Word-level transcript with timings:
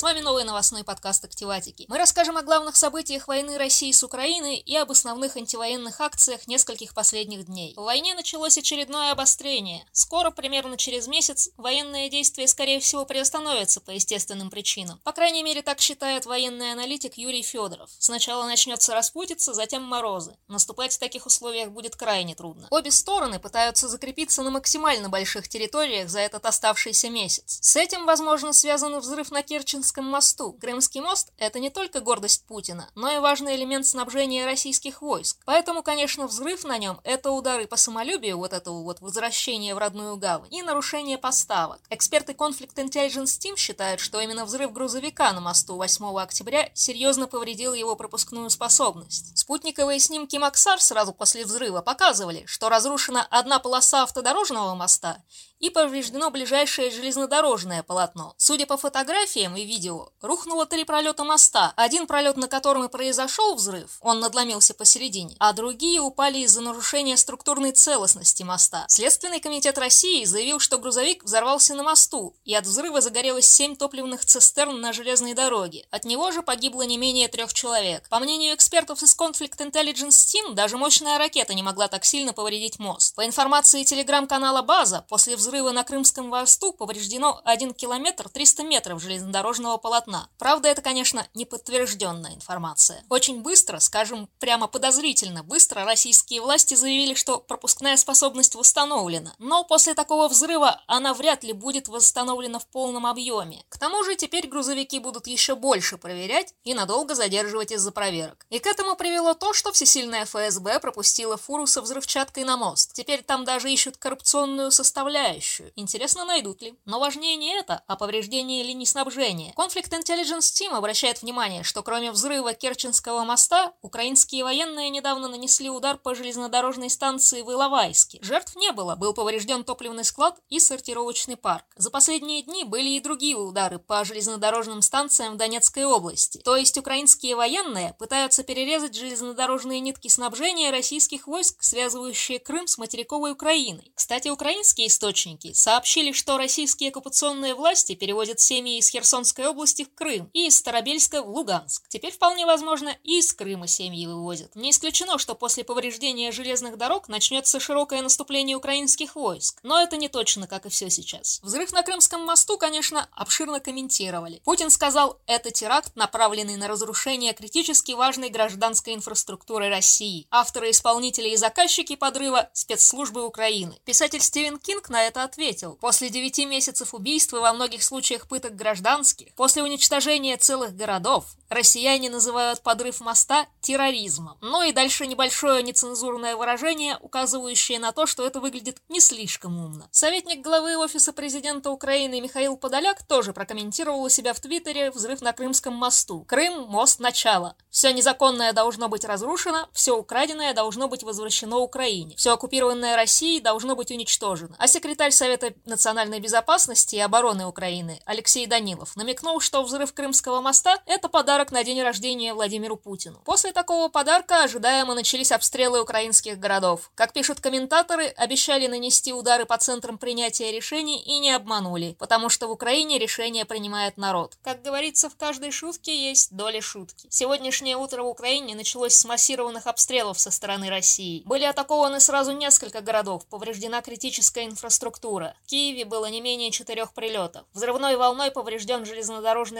С 0.00 0.02
вами 0.02 0.20
новый 0.20 0.44
новостной 0.44 0.82
подкаст 0.82 1.26
«Активатики». 1.26 1.84
Мы 1.86 1.98
расскажем 1.98 2.38
о 2.38 2.42
главных 2.42 2.74
событиях 2.76 3.28
войны 3.28 3.58
России 3.58 3.92
с 3.92 4.02
Украиной 4.02 4.56
и 4.56 4.74
об 4.74 4.90
основных 4.90 5.36
антивоенных 5.36 6.00
акциях 6.00 6.46
нескольких 6.48 6.94
последних 6.94 7.44
дней. 7.44 7.74
В 7.76 7.82
войне 7.82 8.14
началось 8.14 8.56
очередное 8.56 9.12
обострение. 9.12 9.84
Скоро, 9.92 10.30
примерно 10.30 10.78
через 10.78 11.06
месяц, 11.06 11.50
военные 11.58 12.08
действия, 12.08 12.48
скорее 12.48 12.80
всего, 12.80 13.04
приостановятся 13.04 13.82
по 13.82 13.90
естественным 13.90 14.48
причинам. 14.48 15.02
По 15.04 15.12
крайней 15.12 15.42
мере, 15.42 15.60
так 15.60 15.82
считает 15.82 16.24
военный 16.24 16.72
аналитик 16.72 17.18
Юрий 17.18 17.42
Федоров. 17.42 17.90
Сначала 17.98 18.46
начнется 18.46 18.94
распутиться, 18.94 19.52
затем 19.52 19.82
морозы. 19.82 20.34
Наступать 20.48 20.94
в 20.94 20.98
таких 20.98 21.26
условиях 21.26 21.72
будет 21.72 21.96
крайне 21.96 22.34
трудно. 22.34 22.68
Обе 22.70 22.90
стороны 22.90 23.38
пытаются 23.38 23.86
закрепиться 23.86 24.42
на 24.42 24.50
максимально 24.50 25.10
больших 25.10 25.46
территориях 25.46 26.08
за 26.08 26.20
этот 26.20 26.46
оставшийся 26.46 27.10
месяц. 27.10 27.58
С 27.60 27.76
этим, 27.76 28.06
возможно, 28.06 28.54
связан 28.54 28.98
взрыв 28.98 29.30
на 29.30 29.42
Керченском 29.42 29.89
мосту. 29.96 30.52
Крымский 30.52 31.00
мост– 31.00 31.32
это 31.38 31.58
не 31.58 31.70
только 31.70 32.00
гордость 32.00 32.44
Путина, 32.46 32.88
но 32.94 33.10
и 33.10 33.18
важный 33.18 33.56
элемент 33.56 33.86
снабжения 33.86 34.46
российских 34.46 35.02
войск. 35.02 35.38
Поэтому, 35.44 35.82
конечно, 35.82 36.26
взрыв 36.28 36.64
на 36.64 36.78
нем– 36.78 37.00
это 37.04 37.32
удары 37.32 37.66
по 37.66 37.76
самолюбию 37.76 38.38
вот 38.38 38.52
этого 38.52 38.82
вот 38.82 39.00
возвращения 39.00 39.74
в 39.74 39.78
родную 39.78 40.16
гавань 40.16 40.54
и 40.54 40.62
нарушение 40.62 41.18
поставок. 41.18 41.80
Эксперты 41.90 42.32
Conflict 42.32 42.76
Intelligence 42.76 43.38
Team 43.40 43.56
считают, 43.56 44.00
что 44.00 44.20
именно 44.20 44.44
взрыв 44.44 44.72
грузовика 44.72 45.32
на 45.32 45.40
мосту 45.40 45.76
8 45.76 46.18
октября 46.20 46.70
серьезно 46.74 47.26
повредил 47.26 47.74
его 47.74 47.96
пропускную 47.96 48.50
способность. 48.50 49.36
Спутниковые 49.36 49.98
снимки 49.98 50.36
Максар 50.36 50.80
сразу 50.80 51.12
после 51.12 51.44
взрыва 51.44 51.80
показывали, 51.80 52.44
что 52.46 52.68
разрушена 52.68 53.26
одна 53.30 53.58
полоса 53.58 54.02
автодорожного 54.04 54.74
моста 54.74 55.22
и 55.60 55.70
повреждено 55.70 56.30
ближайшее 56.30 56.90
железнодорожное 56.90 57.82
полотно. 57.82 58.34
Судя 58.38 58.66
по 58.66 58.76
фотографиям 58.76 59.56
и 59.56 59.64
видео, 59.64 59.79
рухнуло 60.20 60.66
три 60.66 60.84
пролета 60.84 61.24
моста, 61.24 61.72
один 61.76 62.06
пролет, 62.06 62.36
на 62.36 62.48
котором 62.48 62.84
и 62.84 62.88
произошел 62.88 63.54
взрыв, 63.54 63.98
он 64.00 64.20
надломился 64.20 64.74
посередине, 64.74 65.36
а 65.38 65.52
другие 65.52 66.00
упали 66.00 66.38
из-за 66.40 66.60
нарушения 66.60 67.16
структурной 67.16 67.72
целостности 67.72 68.42
моста. 68.42 68.84
Следственный 68.88 69.40
комитет 69.40 69.78
России 69.78 70.24
заявил, 70.24 70.58
что 70.58 70.78
грузовик 70.78 71.24
взорвался 71.24 71.74
на 71.74 71.82
мосту, 71.82 72.34
и 72.44 72.54
от 72.54 72.66
взрыва 72.66 73.00
загорелось 73.00 73.48
семь 73.50 73.76
топливных 73.76 74.24
цистерн 74.24 74.80
на 74.80 74.92
железной 74.92 75.34
дороге. 75.34 75.86
От 75.90 76.04
него 76.04 76.32
же 76.32 76.42
погибло 76.42 76.82
не 76.82 76.96
менее 76.96 77.28
трех 77.28 77.52
человек. 77.54 78.08
По 78.08 78.18
мнению 78.18 78.54
экспертов 78.54 79.02
из 79.02 79.16
Conflict 79.16 79.58
Intelligence 79.58 80.26
Team, 80.26 80.54
даже 80.54 80.76
мощная 80.76 81.18
ракета 81.18 81.54
не 81.54 81.62
могла 81.62 81.88
так 81.88 82.04
сильно 82.04 82.32
повредить 82.32 82.78
мост. 82.78 83.14
По 83.14 83.24
информации 83.24 83.84
телеграм-канала 83.84 84.62
«База», 84.62 85.04
после 85.08 85.36
взрыва 85.36 85.70
на 85.70 85.84
Крымском 85.84 86.28
мосту 86.28 86.72
повреждено 86.72 87.40
1 87.44 87.74
километр 87.74 88.28
300 88.28 88.62
метров 88.64 89.02
железнодорожного 89.02 89.59
полотна. 89.78 90.28
Правда, 90.38 90.68
это, 90.68 90.82
конечно, 90.82 91.26
не 91.34 91.44
подтвержденная 91.44 92.34
информация. 92.34 93.04
Очень 93.08 93.42
быстро, 93.42 93.78
скажем, 93.78 94.28
прямо 94.38 94.66
подозрительно 94.66 95.42
быстро 95.42 95.84
российские 95.84 96.40
власти 96.40 96.74
заявили, 96.74 97.14
что 97.14 97.38
пропускная 97.38 97.96
способность 97.96 98.54
восстановлена. 98.54 99.34
Но 99.38 99.64
после 99.64 99.94
такого 99.94 100.28
взрыва 100.28 100.80
она 100.86 101.14
вряд 101.14 101.44
ли 101.44 101.52
будет 101.52 101.88
восстановлена 101.88 102.58
в 102.58 102.66
полном 102.66 103.06
объеме. 103.06 103.64
К 103.68 103.78
тому 103.78 104.02
же 104.04 104.16
теперь 104.16 104.46
грузовики 104.48 104.98
будут 104.98 105.26
еще 105.26 105.54
больше 105.54 105.98
проверять 105.98 106.54
и 106.64 106.74
надолго 106.74 107.14
задерживать 107.14 107.72
из-за 107.72 107.92
проверок. 107.92 108.46
И 108.50 108.58
к 108.58 108.66
этому 108.66 108.96
привело 108.96 109.34
то, 109.34 109.52
что 109.52 109.72
всесильная 109.72 110.24
ФСБ 110.24 110.80
пропустила 110.80 111.36
фуру 111.36 111.66
со 111.66 111.82
взрывчаткой 111.82 112.44
на 112.44 112.56
мост. 112.56 112.92
Теперь 112.92 113.22
там 113.22 113.44
даже 113.44 113.70
ищут 113.70 113.96
коррупционную 113.96 114.70
составляющую. 114.70 115.72
Интересно, 115.76 116.24
найдут 116.24 116.62
ли. 116.62 116.74
Но 116.84 117.00
важнее 117.00 117.36
не 117.36 117.54
это, 117.54 117.82
а 117.86 117.96
повреждение 117.96 118.62
линий 118.62 118.86
снабжения. 118.86 119.49
Conflict 119.56 119.90
Intelligence 119.90 120.52
Team 120.52 120.72
обращает 120.72 121.22
внимание, 121.22 121.62
что 121.62 121.82
кроме 121.82 122.12
взрыва 122.12 122.54
Керченского 122.54 123.24
моста, 123.24 123.72
украинские 123.82 124.44
военные 124.44 124.90
недавно 124.90 125.28
нанесли 125.28 125.70
удар 125.70 125.98
по 125.98 126.14
железнодорожной 126.14 126.90
станции 126.90 127.42
в 127.42 127.50
Иловайске. 127.50 128.18
Жертв 128.22 128.56
не 128.56 128.72
было, 128.72 128.96
был 128.96 129.14
поврежден 129.14 129.64
топливный 129.64 130.04
склад 130.04 130.38
и 130.48 130.60
сортировочный 130.60 131.36
парк. 131.36 131.64
За 131.76 131.90
последние 131.90 132.42
дни 132.42 132.64
были 132.64 132.90
и 132.90 133.00
другие 133.00 133.36
удары 133.36 133.78
по 133.78 134.04
железнодорожным 134.04 134.82
станциям 134.82 135.34
в 135.34 135.36
Донецкой 135.36 135.84
области. 135.84 136.38
То 136.38 136.56
есть 136.56 136.76
украинские 136.78 137.36
военные 137.36 137.94
пытаются 137.98 138.42
перерезать 138.42 138.94
железнодорожные 138.94 139.80
нитки 139.80 140.08
снабжения 140.08 140.70
российских 140.70 141.26
войск, 141.26 141.62
связывающие 141.62 142.38
Крым 142.38 142.66
с 142.66 142.78
материковой 142.78 143.32
Украиной. 143.32 143.92
Кстати, 143.94 144.28
украинские 144.28 144.88
источники 144.88 145.52
сообщили, 145.52 146.12
что 146.12 146.36
российские 146.36 146.90
оккупационные 146.90 147.54
власти 147.54 147.94
переводят 147.94 148.40
семьи 148.40 148.78
из 148.78 148.88
Херсонской 148.88 149.39
области 149.48 149.84
в 149.84 149.94
Крым 149.94 150.30
и 150.32 150.46
из 150.46 150.58
Старобельска 150.58 151.22
в 151.22 151.28
Луганск. 151.28 151.88
Теперь 151.88 152.12
вполне 152.12 152.46
возможно 152.46 152.96
и 153.04 153.18
из 153.18 153.32
Крыма 153.32 153.66
семьи 153.66 154.06
вывозят. 154.06 154.54
Не 154.54 154.70
исключено, 154.70 155.18
что 155.18 155.34
после 155.34 155.64
повреждения 155.64 156.32
железных 156.32 156.76
дорог 156.76 157.08
начнется 157.08 157.60
широкое 157.60 158.02
наступление 158.02 158.56
украинских 158.56 159.16
войск. 159.16 159.60
Но 159.62 159.80
это 159.80 159.96
не 159.96 160.08
точно, 160.08 160.46
как 160.46 160.66
и 160.66 160.68
все 160.68 160.90
сейчас. 160.90 161.40
Взрыв 161.42 161.72
на 161.72 161.82
Крымском 161.82 162.24
мосту, 162.24 162.58
конечно, 162.58 163.08
обширно 163.12 163.60
комментировали. 163.60 164.40
Путин 164.44 164.70
сказал, 164.70 165.20
это 165.26 165.50
теракт, 165.50 165.96
направленный 165.96 166.56
на 166.56 166.68
разрушение 166.68 167.32
критически 167.32 167.92
важной 167.92 168.30
гражданской 168.30 168.94
инфраструктуры 168.94 169.68
России. 169.68 170.26
Авторы-исполнители 170.30 171.28
и 171.28 171.36
заказчики 171.36 171.96
подрыва– 171.96 172.50
спецслужбы 172.52 173.24
Украины. 173.24 173.78
Писатель 173.84 174.20
Стивен 174.20 174.58
Кинг 174.58 174.88
на 174.88 175.02
это 175.02 175.24
ответил. 175.24 175.76
После 175.80 176.10
девяти 176.10 176.46
месяцев 176.46 176.94
убийств 176.94 177.32
и 177.32 177.36
во 177.36 177.52
многих 177.52 177.82
случаях 177.82 178.28
пыток 178.28 178.56
гражданских, 178.56 179.28
после 179.34 179.62
уничтожения 179.62 180.36
целых 180.36 180.76
городов, 180.76 181.24
россияне 181.48 182.08
называют 182.10 182.62
подрыв 182.62 183.00
моста 183.00 183.46
терроризмом. 183.60 184.38
Ну 184.40 184.62
и 184.62 184.72
дальше 184.72 185.06
небольшое 185.06 185.62
нецензурное 185.62 186.36
выражение, 186.36 186.96
указывающее 187.00 187.78
на 187.78 187.92
то, 187.92 188.06
что 188.06 188.26
это 188.26 188.40
выглядит 188.40 188.78
не 188.88 189.00
слишком 189.00 189.58
умно. 189.58 189.88
Советник 189.90 190.42
главы 190.42 190.76
Офиса 190.76 191.12
президента 191.12 191.70
Украины 191.70 192.20
Михаил 192.20 192.56
Подоляк 192.56 193.02
тоже 193.02 193.32
прокомментировал 193.32 194.02
у 194.02 194.08
себя 194.08 194.32
в 194.32 194.40
Твиттере 194.40 194.90
взрыв 194.90 195.20
на 195.20 195.32
Крымском 195.32 195.74
мосту. 195.74 196.24
Крым– 196.28 196.62
мост 196.68 197.00
начала. 197.00 197.56
Все 197.70 197.92
незаконное 197.92 198.52
должно 198.52 198.88
быть 198.88 199.04
разрушено, 199.04 199.68
все 199.72 199.96
украденное 199.96 200.54
должно 200.54 200.88
быть 200.88 201.02
возвращено 201.02 201.58
Украине. 201.58 202.14
Все 202.16 202.32
оккупированное 202.32 202.96
Россией 202.96 203.40
должно 203.40 203.74
быть 203.74 203.90
уничтожено. 203.90 204.54
А 204.58 204.68
секретарь 204.68 205.12
Совета 205.12 205.52
национальной 205.64 206.20
безопасности 206.20 206.96
и 206.96 207.00
обороны 207.00 207.46
Украины 207.46 208.00
Алексей 208.04 208.46
Данилов 208.46 208.96
намекнул, 208.96 209.19
что 209.40 209.62
взрыв 209.62 209.92
Крымского 209.92 210.40
моста– 210.40 210.78
это 210.86 211.08
подарок 211.08 211.50
на 211.52 211.64
день 211.64 211.82
рождения 211.82 212.34
Владимиру 212.34 212.76
Путину. 212.76 213.20
После 213.24 213.52
такого 213.52 213.88
подарка 213.88 214.44
ожидаемо 214.44 214.94
начались 214.94 215.32
обстрелы 215.32 215.82
украинских 215.82 216.38
городов. 216.38 216.90
Как 216.94 217.12
пишут 217.12 217.40
комментаторы, 217.40 218.06
обещали 218.06 218.66
нанести 218.66 219.12
удары 219.12 219.44
по 219.46 219.58
центрам 219.58 219.98
принятия 219.98 220.52
решений 220.52 221.00
и 221.02 221.18
не 221.18 221.32
обманули, 221.32 221.96
потому 221.98 222.28
что 222.28 222.48
в 222.48 222.50
Украине 222.50 222.98
решение 222.98 223.44
принимает 223.44 223.96
народ. 223.96 224.36
Как 224.42 224.62
говорится, 224.62 225.10
в 225.10 225.16
каждой 225.16 225.50
шутке 225.50 225.94
есть 225.94 226.34
доля 226.34 226.60
шутки. 226.60 227.08
Сегодняшнее 227.10 227.76
утро 227.76 228.02
в 228.02 228.08
Украине 228.08 228.54
началось 228.54 228.94
с 228.94 229.04
массированных 229.04 229.66
обстрелов 229.66 230.18
со 230.18 230.30
стороны 230.30 230.70
России. 230.70 231.22
Были 231.26 231.44
атакованы 231.44 232.00
сразу 232.00 232.32
несколько 232.32 232.80
городов, 232.80 233.26
повреждена 233.26 233.82
критическая 233.82 234.46
инфраструктура. 234.46 235.34
В 235.44 235.50
Киеве 235.50 235.84
было 235.84 236.06
не 236.06 236.20
менее 236.20 236.50
четырех 236.50 236.94
прилетов. 236.94 237.44
Взрывной 237.52 237.96
волной 237.96 238.30
поврежден 238.30 238.84
железнодорожный 238.84 239.09